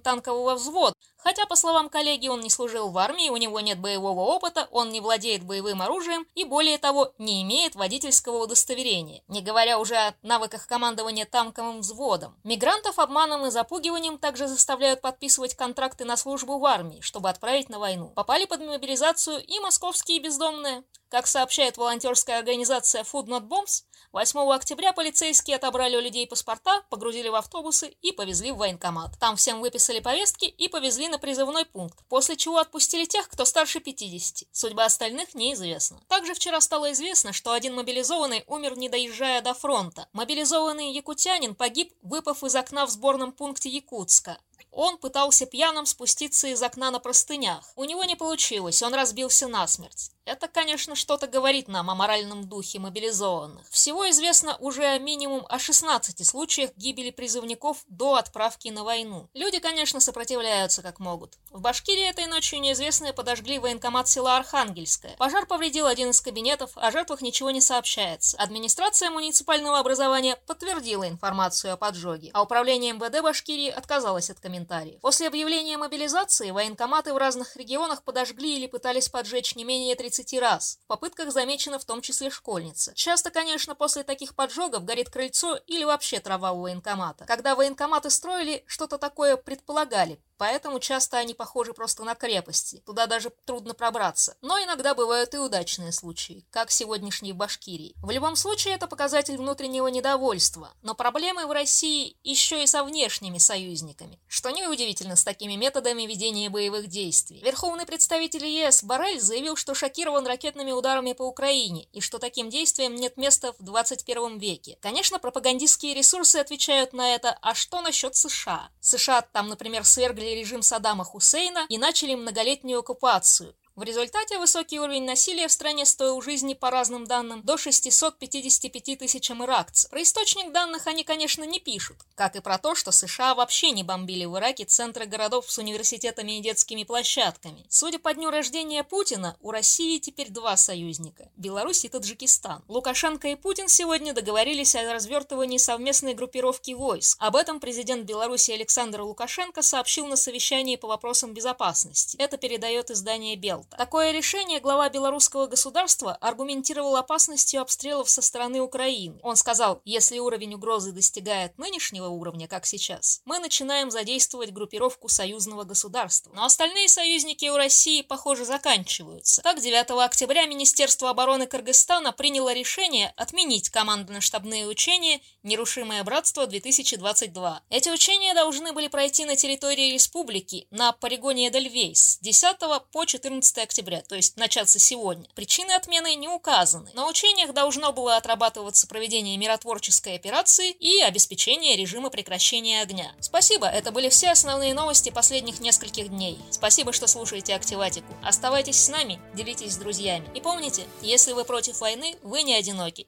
танкового 0.00 0.54
взвода, 0.54 0.94
хотя, 1.16 1.46
по 1.46 1.56
словам 1.56 1.88
коллеги, 1.88 2.28
он 2.28 2.40
не 2.40 2.50
служил 2.50 2.90
в 2.90 2.98
армии, 2.98 3.30
у 3.30 3.36
него 3.36 3.60
нет 3.60 3.80
боевого 3.80 4.20
опыта, 4.20 4.68
он 4.70 4.90
не 4.90 5.00
владеет 5.00 5.44
боевым 5.44 5.82
оружием 5.82 6.26
и, 6.34 6.44
более 6.44 6.78
того, 6.78 7.12
не 7.18 7.42
имеет 7.42 7.74
водительского 7.74 8.42
удостоверения, 8.42 9.22
не 9.28 9.42
говоря 9.42 9.78
уже 9.78 9.96
о 9.96 10.14
навыках 10.22 10.66
командования 10.66 11.26
танковым 11.26 11.80
взводом. 11.80 12.38
Мигрантов 12.44 12.98
обманом 12.98 13.46
и 13.46 13.50
запугиванием 13.50 14.18
также 14.18 14.46
заставляют 14.46 15.00
подписывать 15.00 15.54
контракты 15.54 16.04
на 16.04 16.16
службу 16.16 16.58
в 16.58 16.64
армии, 16.64 17.00
чтобы 17.00 17.28
отправить 17.28 17.68
на 17.68 17.78
войну. 17.78 18.08
Попали 18.08 18.44
под 18.44 18.60
мобилизацию 18.60 19.44
и 19.44 19.58
московские 19.60 20.20
бездомные. 20.20 20.84
Как 21.08 21.28
сообщает 21.28 21.76
волонтерская 21.76 22.38
организация 22.38 23.04
Food 23.04 23.26
Not 23.26 23.48
Bombs, 23.48 23.84
8 24.12 24.40
октября 24.52 24.92
полицейские 24.92 25.56
отобрали 25.56 25.96
у 25.96 26.00
людей 26.00 26.26
паспорта, 26.26 26.82
погрузили 26.90 27.28
в 27.28 27.34
автобусы 27.36 27.94
и 28.02 28.10
повезли 28.10 28.50
в 28.50 28.56
военкомат. 28.56 29.12
Там 29.20 29.36
всем 29.36 29.60
выписали 29.60 30.00
повестки 30.00 30.46
и 30.46 30.68
повезли 30.68 31.06
на 31.08 31.18
призывной 31.18 31.64
пункт, 31.64 31.98
после 32.08 32.36
чего 32.36 32.58
отпустили 32.58 33.04
тех, 33.04 33.28
кто 33.28 33.44
старше 33.44 33.78
50. 33.78 34.48
Судьба 34.50 34.86
остальных 34.86 35.34
неизвестна. 35.34 36.00
Также 36.08 36.34
вчера 36.34 36.60
стало 36.60 36.92
известно, 36.92 37.32
что 37.32 37.52
один 37.52 37.74
мобилизованный 37.74 38.42
умер, 38.48 38.76
не 38.76 38.88
доезжая 38.88 39.42
до 39.42 39.54
фронта. 39.54 40.08
Мобилизованный 40.12 40.92
якутянин 40.92 41.54
погиб, 41.54 41.92
выпав 42.02 42.42
из 42.42 42.56
окна 42.56 42.84
в 42.86 42.90
сборном 42.90 43.32
пункте 43.32 43.68
Якутска. 43.68 44.38
Он 44.70 44.98
пытался 44.98 45.46
пьяным 45.46 45.86
спуститься 45.86 46.48
из 46.48 46.62
окна 46.62 46.90
на 46.90 46.98
простынях. 46.98 47.72
У 47.76 47.84
него 47.84 48.04
не 48.04 48.16
получилось, 48.16 48.82
он 48.82 48.94
разбился 48.94 49.48
насмерть. 49.48 50.10
Это, 50.26 50.48
конечно, 50.48 50.96
что-то 50.96 51.28
говорит 51.28 51.68
нам 51.68 51.88
о 51.88 51.94
моральном 51.94 52.48
духе 52.48 52.80
мобилизованных. 52.80 53.64
Всего 53.70 54.10
известно 54.10 54.56
уже 54.56 54.98
минимум 54.98 55.46
о 55.48 55.60
16 55.60 56.26
случаях 56.26 56.72
гибели 56.76 57.10
призывников 57.10 57.84
до 57.86 58.16
отправки 58.16 58.68
на 58.68 58.82
войну. 58.82 59.30
Люди, 59.34 59.60
конечно, 59.60 60.00
сопротивляются 60.00 60.82
как 60.82 60.98
могут. 60.98 61.38
В 61.52 61.60
Башкирии 61.60 62.08
этой 62.08 62.26
ночью 62.26 62.60
неизвестные 62.60 63.12
подожгли 63.12 63.60
военкомат 63.60 64.08
села 64.08 64.36
Архангельское. 64.36 65.14
Пожар 65.16 65.46
повредил 65.46 65.86
один 65.86 66.10
из 66.10 66.20
кабинетов, 66.20 66.72
о 66.74 66.90
жертвах 66.90 67.22
ничего 67.22 67.52
не 67.52 67.60
сообщается. 67.60 68.36
Администрация 68.38 69.10
муниципального 69.10 69.78
образования 69.78 70.36
подтвердила 70.48 71.08
информацию 71.08 71.72
о 71.72 71.76
поджоге, 71.76 72.32
а 72.34 72.42
управление 72.42 72.94
МВД 72.94 73.22
Башкирии 73.22 73.70
отказалось 73.70 74.28
от 74.28 74.40
комментариев. 74.46 75.00
После 75.00 75.28
объявления 75.28 75.76
мобилизации 75.78 76.50
военкоматы 76.50 77.12
в 77.14 77.16
разных 77.16 77.56
регионах 77.56 78.02
подожгли 78.02 78.56
или 78.56 78.66
пытались 78.66 79.08
поджечь 79.08 79.56
не 79.56 79.64
менее 79.64 79.94
30 79.94 80.16
30 80.26 80.40
раз. 80.40 80.78
В 80.84 80.86
попытках 80.86 81.30
замечена 81.30 81.78
в 81.78 81.84
том 81.84 82.00
числе 82.00 82.30
школьница. 82.30 82.94
Часто, 82.94 83.30
конечно, 83.30 83.74
после 83.74 84.02
таких 84.02 84.34
поджогов 84.34 84.84
горит 84.84 85.10
крыльцо 85.10 85.56
или 85.66 85.84
вообще 85.84 86.20
трава 86.20 86.52
у 86.52 86.62
военкомата. 86.62 87.24
Когда 87.26 87.54
военкоматы 87.54 88.10
строили, 88.10 88.64
что-то 88.66 88.98
такое 88.98 89.36
предполагали, 89.36 90.18
Поэтому 90.38 90.80
часто 90.80 91.18
они 91.18 91.34
похожи 91.34 91.72
просто 91.72 92.04
на 92.04 92.14
крепости, 92.14 92.82
туда 92.84 93.06
даже 93.06 93.30
трудно 93.44 93.74
пробраться. 93.74 94.36
Но 94.42 94.58
иногда 94.62 94.94
бывают 94.94 95.34
и 95.34 95.38
удачные 95.38 95.92
случаи, 95.92 96.46
как 96.50 96.70
сегодняшний 96.70 97.32
в 97.32 97.36
Башкирии. 97.36 97.94
В 98.02 98.10
любом 98.10 98.36
случае 98.36 98.74
это 98.74 98.86
показатель 98.86 99.36
внутреннего 99.36 99.88
недовольства, 99.88 100.72
но 100.82 100.94
проблемы 100.94 101.46
в 101.46 101.52
России 101.52 102.16
еще 102.22 102.62
и 102.62 102.66
со 102.66 102.84
внешними 102.84 103.38
союзниками, 103.38 104.20
что 104.26 104.50
неудивительно 104.50 105.16
с 105.16 105.24
такими 105.24 105.54
методами 105.54 106.02
ведения 106.02 106.50
боевых 106.50 106.88
действий. 106.88 107.40
Верховный 107.42 107.86
представитель 107.86 108.46
ЕС 108.46 108.82
Барель 108.84 109.20
заявил, 109.20 109.56
что 109.56 109.74
шокирован 109.74 110.26
ракетными 110.26 110.72
ударами 110.72 111.12
по 111.12 111.22
Украине 111.22 111.84
и 111.92 112.00
что 112.00 112.18
таким 112.18 112.50
действиям 112.50 112.94
нет 112.94 113.16
места 113.16 113.52
в 113.58 113.62
21 113.62 114.38
веке. 114.38 114.78
Конечно, 114.80 115.18
пропагандистские 115.18 115.94
ресурсы 115.94 116.36
отвечают 116.36 116.92
на 116.92 117.14
это, 117.14 117.38
а 117.42 117.54
что 117.54 117.80
насчет 117.80 118.14
США? 118.16 118.70
США 118.80 119.22
там, 119.22 119.48
например, 119.48 119.84
свергли 120.26 120.40
режим 120.40 120.62
Саддама 120.62 121.04
Хусейна 121.04 121.66
и 121.68 121.78
начали 121.78 122.14
многолетнюю 122.14 122.80
оккупацию, 122.80 123.54
в 123.76 123.82
результате 123.82 124.38
высокий 124.38 124.80
уровень 124.80 125.04
насилия 125.04 125.48
в 125.48 125.52
стране 125.52 125.84
стоил 125.84 126.22
жизни, 126.22 126.54
по 126.54 126.70
разным 126.70 127.06
данным, 127.06 127.42
до 127.42 127.58
655 127.58 128.98
тысячам 128.98 129.44
иракцев. 129.44 129.90
Про 129.90 130.02
источник 130.02 130.50
данных 130.50 130.86
они, 130.86 131.04
конечно, 131.04 131.44
не 131.44 131.60
пишут, 131.60 131.98
как 132.14 132.36
и 132.36 132.40
про 132.40 132.56
то, 132.56 132.74
что 132.74 132.90
США 132.90 133.34
вообще 133.34 133.72
не 133.72 133.82
бомбили 133.82 134.24
в 134.24 134.34
Ираке 134.38 134.64
центры 134.64 135.04
городов 135.04 135.50
с 135.50 135.58
университетами 135.58 136.38
и 136.38 136.40
детскими 136.40 136.84
площадками. 136.84 137.66
Судя 137.68 137.98
по 137.98 138.14
дню 138.14 138.30
рождения 138.30 138.82
Путина, 138.82 139.36
у 139.42 139.50
России 139.50 139.98
теперь 139.98 140.30
два 140.30 140.56
союзника– 140.56 141.28
Беларусь 141.36 141.84
и 141.84 141.90
Таджикистан. 141.90 142.64
Лукашенко 142.68 143.28
и 143.28 143.34
Путин 143.34 143.68
сегодня 143.68 144.14
договорились 144.14 144.74
о 144.74 144.90
развертывании 144.90 145.58
совместной 145.58 146.14
группировки 146.14 146.70
войск. 146.70 147.18
Об 147.20 147.36
этом 147.36 147.60
президент 147.60 148.06
Беларуси 148.06 148.52
Александр 148.52 149.02
Лукашенко 149.02 149.60
сообщил 149.60 150.06
на 150.06 150.16
совещании 150.16 150.76
по 150.76 150.88
вопросам 150.88 151.34
безопасности. 151.34 152.16
Это 152.16 152.38
передает 152.38 152.90
издание 152.90 153.36
«Белт». 153.36 153.65
Ялта. 153.66 153.76
Такое 153.76 154.12
решение 154.12 154.60
глава 154.60 154.88
белорусского 154.88 155.46
государства 155.46 156.14
аргументировал 156.20 156.96
опасностью 156.96 157.60
обстрелов 157.60 158.08
со 158.08 158.22
стороны 158.22 158.60
Украины. 158.60 159.18
Он 159.22 159.36
сказал, 159.36 159.80
если 159.84 160.18
уровень 160.18 160.54
угрозы 160.54 160.92
достигает 160.92 161.56
нынешнего 161.58 162.08
уровня, 162.08 162.48
как 162.48 162.66
сейчас, 162.66 163.20
мы 163.24 163.38
начинаем 163.38 163.90
задействовать 163.90 164.52
группировку 164.52 165.08
союзного 165.08 165.64
государства. 165.64 166.32
Но 166.34 166.44
остальные 166.44 166.88
союзники 166.88 167.46
у 167.46 167.56
России, 167.56 168.02
похоже, 168.02 168.44
заканчиваются. 168.44 169.42
Так, 169.42 169.60
9 169.60 169.90
октября 170.04 170.46
Министерство 170.46 171.10
обороны 171.10 171.46
Кыргызстана 171.46 172.12
приняло 172.12 172.52
решение 172.52 173.12
отменить 173.16 173.70
командно-штабные 173.70 174.66
учения 174.66 175.20
«Нерушимое 175.42 176.02
братство-2022». 176.04 177.56
Эти 177.70 177.90
учения 177.90 178.34
должны 178.34 178.72
были 178.72 178.88
пройти 178.88 179.24
на 179.24 179.36
территории 179.36 179.92
республики 179.92 180.66
на 180.70 180.92
полигоне 180.92 181.48
Эдельвейс 181.48 182.16
с 182.16 182.18
10 182.18 182.56
по 182.92 183.04
14 183.04 183.55
11 183.56 183.64
октября, 183.64 184.02
то 184.02 184.14
есть 184.14 184.36
начаться 184.36 184.78
сегодня. 184.78 185.26
Причины 185.34 185.72
отмены 185.72 186.14
не 186.14 186.28
указаны. 186.28 186.90
На 186.94 187.08
учениях 187.08 187.52
должно 187.52 187.92
было 187.92 188.16
отрабатываться 188.16 188.86
проведение 188.86 189.36
миротворческой 189.36 190.14
операции 190.16 190.70
и 190.70 191.00
обеспечение 191.00 191.76
режима 191.76 192.10
прекращения 192.10 192.82
огня. 192.82 193.14
Спасибо, 193.20 193.66
это 193.66 193.90
были 193.90 194.08
все 194.08 194.30
основные 194.30 194.74
новости 194.74 195.10
последних 195.10 195.60
нескольких 195.60 196.08
дней. 196.08 196.38
Спасибо, 196.50 196.92
что 196.92 197.06
слушаете 197.06 197.54
Активатику. 197.54 198.14
Оставайтесь 198.22 198.82
с 198.82 198.88
нами, 198.88 199.20
делитесь 199.34 199.72
с 199.72 199.76
друзьями. 199.76 200.28
И 200.34 200.40
помните, 200.40 200.84
если 201.00 201.32
вы 201.32 201.44
против 201.44 201.80
войны, 201.80 202.16
вы 202.22 202.42
не 202.42 202.54
одиноки. 202.54 203.06